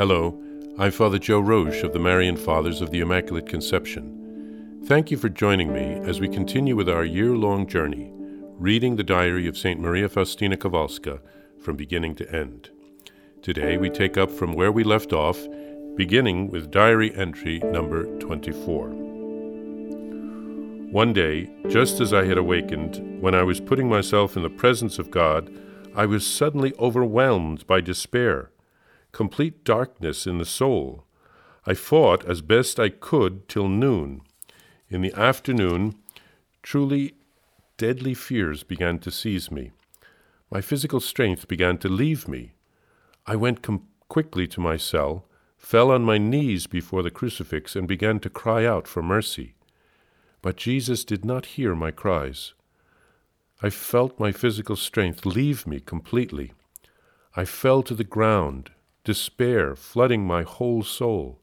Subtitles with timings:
[0.00, 0.32] Hello,
[0.78, 4.80] I'm Father Joe Roesch of the Marian Fathers of the Immaculate Conception.
[4.86, 8.10] Thank you for joining me as we continue with our year long journey,
[8.54, 9.78] reading the diary of St.
[9.78, 11.20] Maria Faustina Kowalska
[11.60, 12.70] from beginning to end.
[13.42, 15.38] Today we take up from where we left off,
[15.96, 18.88] beginning with diary entry number 24.
[20.92, 24.98] One day, just as I had awakened, when I was putting myself in the presence
[24.98, 25.54] of God,
[25.94, 28.50] I was suddenly overwhelmed by despair
[29.12, 31.04] complete darkness in the soul.
[31.66, 34.22] I fought as best I could till noon.
[34.88, 35.94] In the afternoon,
[36.62, 37.14] truly
[37.76, 39.72] deadly fears began to seize me.
[40.50, 42.52] My physical strength began to leave me.
[43.26, 47.86] I went com- quickly to my cell, fell on my knees before the crucifix, and
[47.86, 49.54] began to cry out for mercy.
[50.42, 52.54] But Jesus did not hear my cries.
[53.62, 56.52] I felt my physical strength leave me completely.
[57.36, 58.70] I fell to the ground
[59.04, 61.38] despair flooding my whole soul.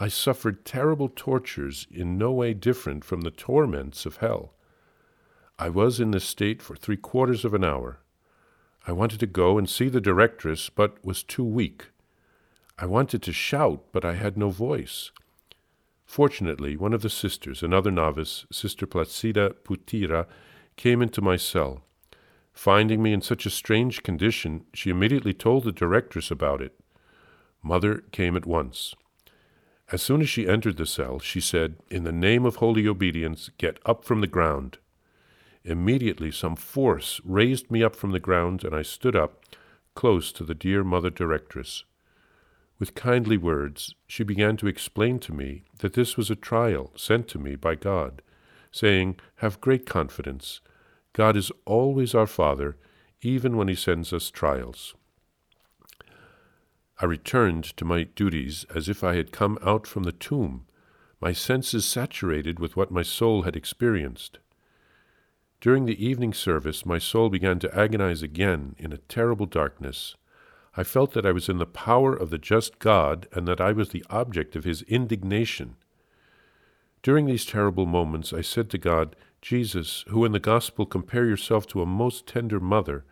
[0.00, 4.54] I suffered terrible tortures in no way different from the torments of hell.
[5.58, 8.00] I was in this state for three quarters of an hour.
[8.86, 11.86] I wanted to go and see the directress, but was too weak.
[12.78, 15.12] I wanted to shout, but I had no voice.
[16.04, 20.26] Fortunately, one of the sisters, another novice, Sister Placida Putyra,
[20.76, 21.84] came into my cell.
[22.52, 26.78] Finding me in such a strange condition, she immediately told the directress about it.
[27.62, 28.94] Mother came at once.
[29.90, 33.50] As soon as she entered the cell, she said, In the name of holy obedience,
[33.58, 34.78] get up from the ground.
[35.64, 39.44] Immediately, some force raised me up from the ground, and I stood up,
[39.94, 41.84] close to the dear Mother Directress.
[42.78, 47.28] With kindly words, she began to explain to me that this was a trial sent
[47.28, 48.22] to me by God,
[48.72, 50.60] saying, Have great confidence.
[51.12, 52.76] God is always our Father,
[53.20, 54.94] even when He sends us trials.
[57.00, 60.66] I returned to my duties as if I had come out from the tomb,
[61.20, 64.38] my senses saturated with what my soul had experienced.
[65.60, 70.16] During the evening service, my soul began to agonize again in a terrible darkness.
[70.76, 73.72] I felt that I was in the power of the just God and that I
[73.72, 75.76] was the object of his indignation.
[77.02, 81.66] During these terrible moments, I said to God, Jesus, who in the Gospel compare yourself
[81.66, 83.04] to a most tender mother,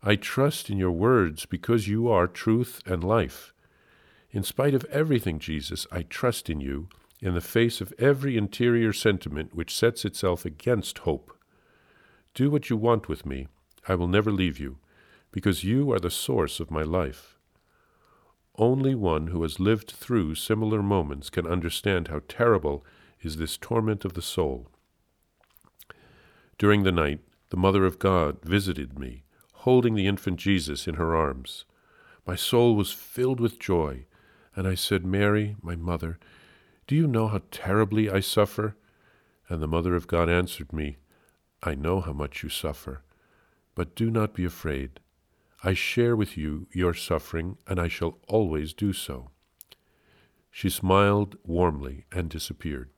[0.00, 3.52] I trust in your words because you are truth and life.
[4.30, 6.88] In spite of everything, Jesus, I trust in you,
[7.20, 11.36] in the face of every interior sentiment which sets itself against hope.
[12.32, 13.48] Do what you want with me.
[13.88, 14.78] I will never leave you,
[15.32, 17.38] because you are the source of my life.
[18.56, 22.84] Only one who has lived through similar moments can understand how terrible
[23.20, 24.68] is this torment of the soul.
[26.58, 31.14] During the night, the Mother of God visited me, holding the infant Jesus in her
[31.14, 31.66] arms.
[32.26, 34.06] My soul was filled with joy,
[34.54, 36.18] and I said, Mary, my mother,
[36.86, 38.74] do you know how terribly I suffer?
[39.48, 40.96] And the Mother of God answered me,
[41.62, 43.02] I know how much you suffer,
[43.74, 44.98] but do not be afraid.
[45.62, 49.30] I share with you your suffering, and I shall always do so.
[50.50, 52.90] She smiled warmly and disappeared.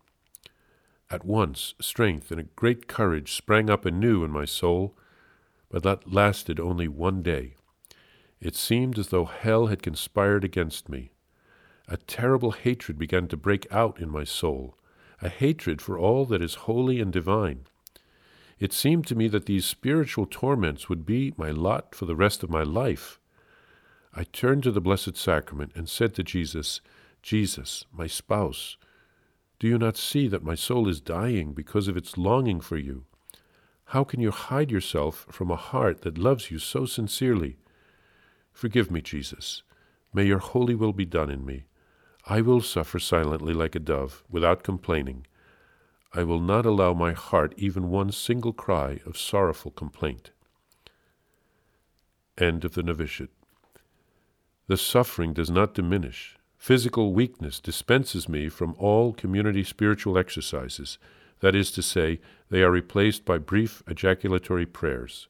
[1.11, 4.97] At once, strength and a great courage sprang up anew in my soul,
[5.71, 7.55] but that lasted only one day.
[8.41, 11.13] It seemed as though hell had conspired against me.
[11.89, 14.77] A terrible hatred began to break out in my soul,
[15.23, 17.67] a hatred for all that is holy and divine.
[18.59, 22.43] It seemed to me that these spiritual torments would be my lot for the rest
[22.43, 23.19] of my life.
[24.15, 26.81] I turned to the Blessed Sacrament and said to Jesus,
[27.23, 28.77] Jesus, my spouse,
[29.59, 33.05] do you not see that my soul is dying because of its longing for you?
[33.87, 37.57] How can you hide yourself from a heart that loves you so sincerely?
[38.53, 39.63] Forgive me, Jesus.
[40.13, 41.65] May your holy will be done in me.
[42.27, 45.27] I will suffer silently like a dove, without complaining.
[46.15, 50.31] I will not allow my heart even one single cry of sorrowful complaint.
[52.37, 53.31] End of the novitiate.
[54.69, 56.38] The suffering does not diminish.
[56.59, 60.99] Physical weakness dispenses me from all community spiritual exercises.
[61.41, 62.21] That is to say,
[62.51, 65.29] they are replaced by brief ejaculatory prayers.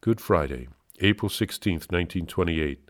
[0.00, 0.68] Good Friday,
[1.00, 2.88] April 16, 1928.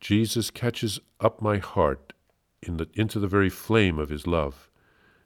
[0.00, 2.12] Jesus catches up my heart
[2.62, 4.70] in the, into the very flame of his love.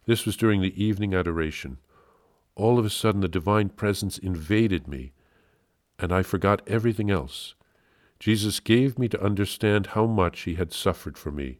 [0.07, 1.77] This was during the evening adoration.
[2.55, 5.13] All of a sudden, the divine presence invaded me,
[5.99, 7.55] and I forgot everything else.
[8.19, 11.59] Jesus gave me to understand how much he had suffered for me.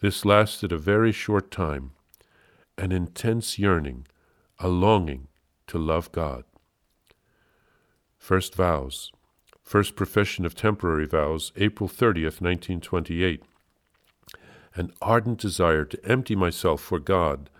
[0.00, 1.92] This lasted a very short time,
[2.76, 4.06] an intense yearning,
[4.58, 5.28] a longing
[5.68, 6.44] to love God.
[8.16, 9.12] First vows.
[9.62, 13.42] First profession of temporary vows, April 30th, 1928.
[14.74, 17.50] An ardent desire to empty myself for God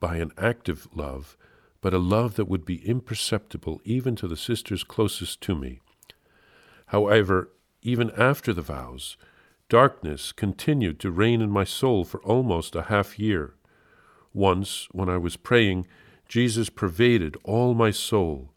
[0.00, 1.36] by an active love,
[1.80, 5.80] but a love that would be imperceptible even to the sisters closest to me.
[6.88, 7.50] However,
[7.82, 9.16] even after the vows,
[9.68, 13.54] darkness continued to reign in my soul for almost a half year.
[14.34, 15.86] Once, when I was praying,
[16.28, 18.52] Jesus pervaded all my soul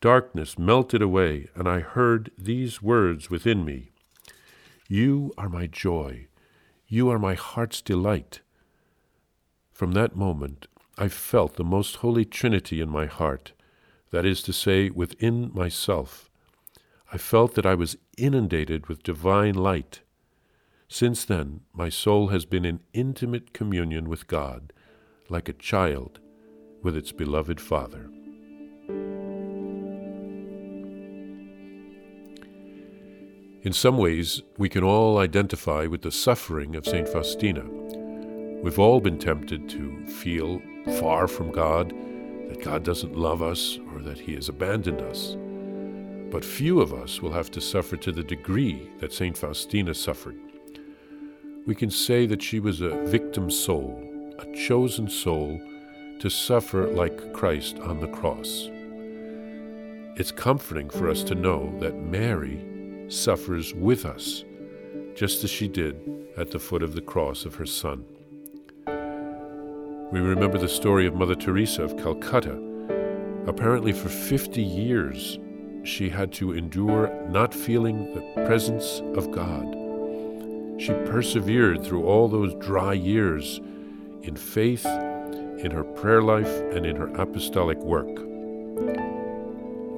[0.00, 3.90] Darkness melted away, and I heard these words within me
[4.86, 6.28] You are my joy.
[6.86, 8.40] You are my heart's delight.
[9.72, 13.52] From that moment, I felt the most holy Trinity in my heart,
[14.12, 16.27] that is to say, within myself.
[17.10, 20.02] I felt that I was inundated with divine light.
[20.88, 24.74] Since then, my soul has been in intimate communion with God,
[25.30, 26.20] like a child
[26.82, 28.10] with its beloved Father.
[33.62, 37.08] In some ways, we can all identify with the suffering of St.
[37.08, 37.64] Faustina.
[38.62, 40.60] We've all been tempted to feel
[41.00, 41.90] far from God,
[42.48, 45.36] that God doesn't love us, or that He has abandoned us.
[46.30, 49.36] But few of us will have to suffer to the degree that St.
[49.36, 50.38] Faustina suffered.
[51.66, 55.60] We can say that she was a victim soul, a chosen soul
[56.18, 58.68] to suffer like Christ on the cross.
[60.16, 62.64] It's comforting for us to know that Mary
[63.08, 64.44] suffers with us,
[65.14, 65.96] just as she did
[66.36, 68.04] at the foot of the cross of her Son.
[70.10, 72.58] We remember the story of Mother Teresa of Calcutta.
[73.46, 75.38] Apparently, for 50 years,
[75.88, 79.74] she had to endure not feeling the presence of God.
[80.78, 83.58] She persevered through all those dry years
[84.22, 88.06] in faith, in her prayer life, and in her apostolic work.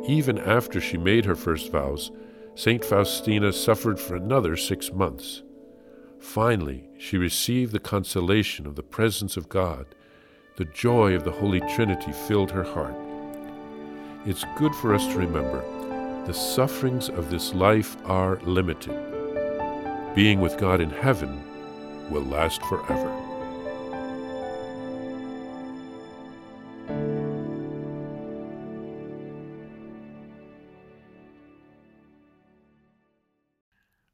[0.09, 2.11] Even after she made her first vows,
[2.55, 2.85] St.
[2.85, 5.43] Faustina suffered for another six months.
[6.19, 9.87] Finally, she received the consolation of the presence of God.
[10.57, 12.95] The joy of the Holy Trinity filled her heart.
[14.27, 15.65] It's good for us to remember
[16.31, 18.95] the sufferings of this life are limited.
[20.15, 21.43] Being with God in heaven
[22.09, 23.11] will last forever.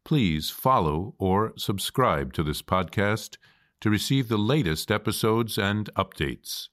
[0.02, 3.36] Please follow or subscribe to this podcast
[3.82, 6.68] to receive the latest episodes and updates.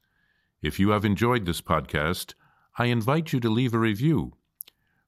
[0.62, 2.34] If you have enjoyed this podcast,
[2.78, 4.38] I invite you to leave a review.